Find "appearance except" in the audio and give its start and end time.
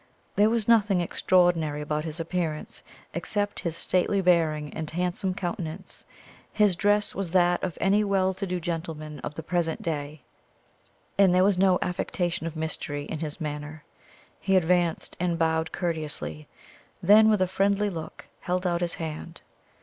2.19-3.59